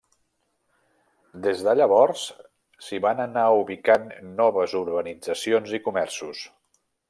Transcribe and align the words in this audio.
Des 1.47 1.61
de 1.67 1.75
llavors, 1.81 2.23
s'hi 2.87 3.01
van 3.07 3.23
anar 3.27 3.45
ubicant 3.61 4.09
noves 4.41 4.77
urbanitzacions 4.83 5.79
i 5.81 5.83
comerços. 5.91 6.45